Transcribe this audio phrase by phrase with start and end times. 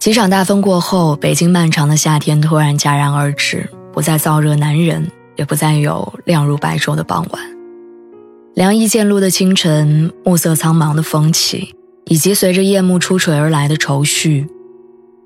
[0.00, 7.42] 几场大风过后，北京漫长的夏天突然戛然而止，不再燥热难忍，也不再有亮如白昼的傍晚。
[8.54, 11.74] 凉意渐露的清晨，暮色苍茫的风起，
[12.06, 14.48] 以及随着夜幕初垂而来的愁绪，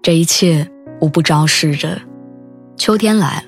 [0.02, 0.68] 这一切
[1.00, 2.02] 无不昭示着
[2.76, 3.44] 秋天来了。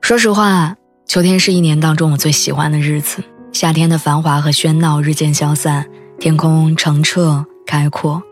[0.00, 0.76] 说实话，
[1.08, 3.20] 秋天是一年当中我最喜欢的日子。
[3.52, 5.84] 夏天的繁华和喧闹日渐消散，
[6.20, 8.22] 天空澄澈开阔，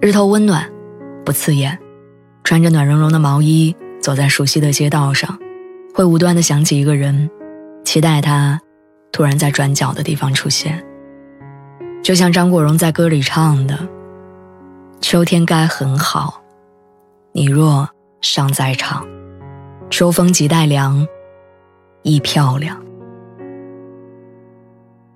[0.00, 0.66] 日头温暖。
[1.28, 1.78] 不刺眼，
[2.42, 5.38] 穿着暖融融的毛衣，走在熟悉的街道上，
[5.94, 7.28] 会无端的想起一个人，
[7.84, 8.58] 期待他
[9.12, 10.82] 突然在转角的地方出现。
[12.02, 13.78] 就像张国荣在歌里唱的
[15.02, 16.40] ：“秋天该很好，
[17.32, 17.86] 你若
[18.22, 19.06] 尚在场，
[19.90, 21.06] 秋风即带凉，
[22.04, 22.82] 亦漂亮。”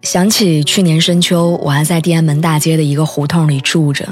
[0.04, 4.06] 想起去年深秋，我还在地安门大街的一个胡同里住着。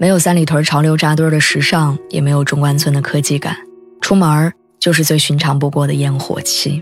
[0.00, 3.56] 没有三里屯潮流扎堆的时尚，也没有中关村的科技感，
[4.00, 6.80] 出门就是最寻常不过的烟火气。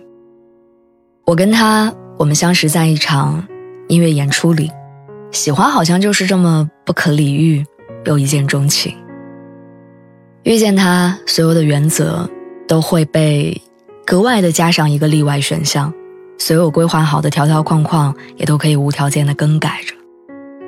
[1.24, 3.42] 我跟他，我们相识在一场
[3.88, 4.70] 音乐演出里，
[5.32, 7.64] 喜欢好像就是这么不可理喻，
[8.04, 8.94] 又一见钟情。
[10.42, 12.28] 遇见他，所有的原则
[12.68, 13.58] 都会被
[14.04, 15.90] 格外的加上一个例外选项，
[16.36, 19.94] 所有规划好的条条框框也都可以无条件的更改着。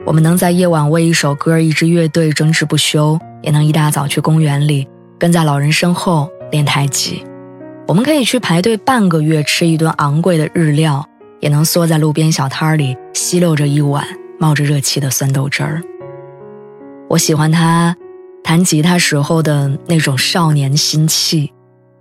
[0.09, 4.89] 我们能在夜晚为一首歌、一支乐队争执不休，也能一大早去公园里
[5.19, 7.23] 跟在老人身后练太极。
[7.87, 11.07] 我们可以去排队半个月吃一顿昂贵的日料，
[11.41, 14.03] 也能缩在路边小摊里吸溜着一碗
[14.39, 15.83] 冒着热气的酸豆汁儿。
[17.11, 17.95] 我喜欢他
[18.43, 21.53] 弹吉他时候的那种少年心气，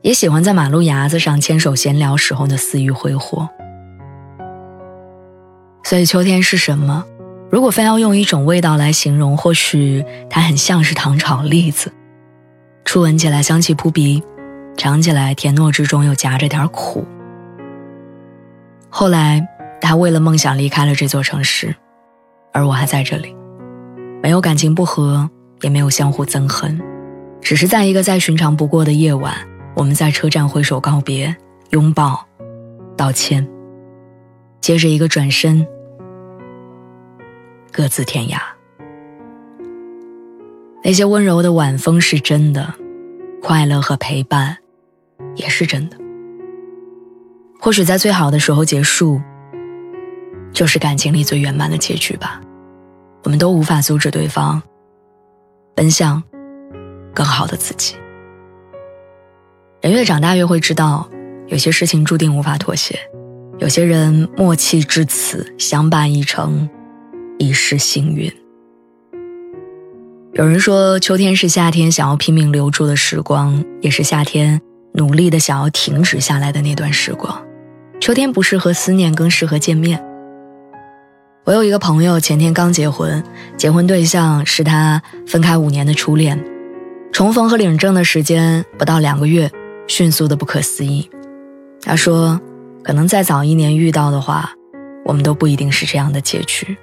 [0.02, 3.50] 也喜欢在马路牙子上牵手闲聊时候的肆意挥霍。
[5.84, 7.04] 所以秋天是什么？
[7.50, 11.92] 如果非要用一种味道来形容，或许它很像是糖炒栗子，
[12.84, 14.22] 初闻起来香气扑鼻，
[14.76, 17.06] 尝起来甜糯之中又夹着点苦。
[18.90, 19.48] 后来，
[19.80, 21.74] 他为了梦想离开了这座城市，
[22.52, 23.34] 而我还在这里，
[24.22, 25.30] 没有感情不和，
[25.62, 26.82] 也没有相互憎恨，
[27.42, 29.34] 只是在一个再寻常不过的夜晚，
[29.74, 31.34] 我们在车站挥手告别、
[31.70, 32.26] 拥抱、
[32.98, 33.48] 道歉，
[34.60, 35.66] 接着一个转身。
[37.78, 38.40] 各自天涯。
[40.84, 42.74] 那些温柔的晚风是真的，
[43.40, 44.58] 快乐和陪伴
[45.36, 45.96] 也是真的。
[47.60, 49.22] 或许在最好的时候结束，
[50.52, 52.42] 就是感情里最圆满的结局吧。
[53.26, 54.60] 我们都无法阻止对方
[55.76, 56.24] 奔向
[57.14, 57.96] 更好的自己。
[59.82, 61.08] 人越长大越会知道，
[61.46, 63.00] 有些事情注定无法妥协，
[63.60, 66.68] 有些人默契至此，相伴一程。
[67.38, 68.32] 已是幸运。
[70.34, 74.62] 有人说，秋天是夏天想要拼命留住的时光，也是夏天
[74.94, 77.44] 努力的想要停止下来的那段时光。
[78.00, 80.04] 秋天不适合思念，更适合见面。
[81.44, 83.24] 我有一个朋友，前天刚结婚，
[83.58, 86.40] 结婚对象是他分开五年的初恋，
[87.12, 89.50] 重逢和领证的时间不到两个月，
[89.88, 91.10] 迅速的不可思议。
[91.82, 92.40] 他说，
[92.84, 94.52] 可能再早一年遇到的话，
[95.06, 96.78] 我们都不一定是这样的结局。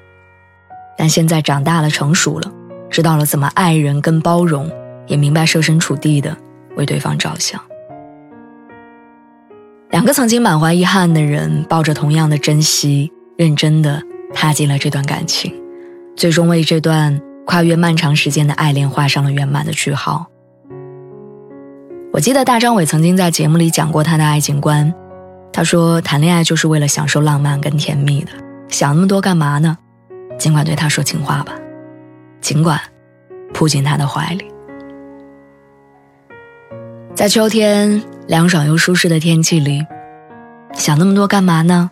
[0.97, 2.50] 但现在长大了，成熟了，
[2.88, 4.71] 知道了怎么爱人跟包容，
[5.06, 6.37] 也明白设身处地的
[6.77, 7.60] 为对方着想。
[9.91, 14.02] 两个曾经满怀遗憾的人，抱着同样的珍惜，认真的
[14.32, 15.55] 踏进了这段感情，
[16.17, 20.26] 最终为这段跨越漫长时间的爱恋画上了圆满的句号。
[22.12, 24.93] 我记得大张伟曾经在节目里讲过他的爱情观，
[25.52, 28.31] 他说谈恋爱就是为了享受浪漫跟甜蜜的，
[28.69, 29.76] 想那么多干嘛呢？
[30.38, 31.54] 尽管对他说情话吧，
[32.40, 32.81] 尽管
[33.52, 34.44] 扑进他的怀里，
[37.14, 39.86] 在秋天凉爽又舒适的天气里，
[40.75, 41.90] 想那么多干嘛呢？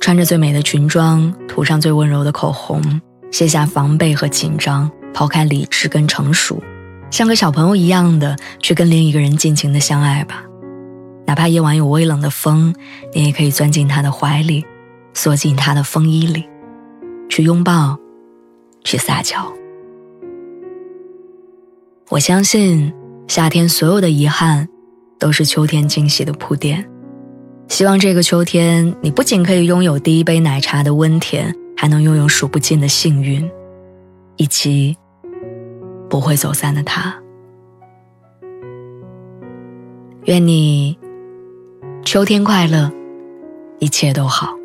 [0.00, 2.82] 穿着最美的裙装，涂上最温柔的口红，
[3.30, 6.62] 卸下防备和紧张，抛开理智跟成熟，
[7.10, 10.42] 像个小朋友一样的去跟另一个人尽情的相爱吧。
[11.26, 12.74] 哪怕夜晚有微冷的风，
[13.14, 14.64] 你也可以钻进他的怀里，
[15.14, 16.46] 缩进他的风衣里。
[17.36, 17.98] 去拥抱，
[18.82, 19.36] 去撒娇。
[22.08, 22.90] 我相信
[23.28, 24.66] 夏天所有的遗憾，
[25.18, 26.88] 都是秋天惊喜的铺垫。
[27.68, 33.46] 希望这个秋天，你不仅可以拥有第一杯奶茶的温甜，还能拥有数不尽的幸运，
[34.36, 34.96] 以及
[36.08, 37.14] 不会走散的他。
[40.24, 40.98] 愿你
[42.02, 42.90] 秋天快乐，
[43.78, 44.55] 一切都好。